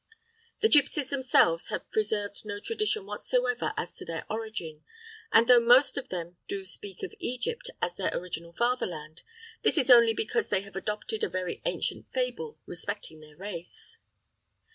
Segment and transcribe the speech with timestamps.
[0.61, 4.83] The gipsies themselves have preserved no tradition whatsoever as to their origin,
[5.31, 9.21] and though most of them do speak of Egypt as their original fatherland,
[9.61, 13.99] that is only because they have adopted a very ancient fable respecting their race.